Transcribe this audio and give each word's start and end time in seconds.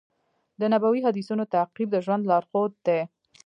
د 0.59 0.61
نبوي 0.73 1.01
حدیثونو 1.07 1.43
تعقیب 1.53 1.87
د 1.91 1.97
ژوند 2.05 2.23
لارښود 2.29 2.71
دی. 2.87 2.99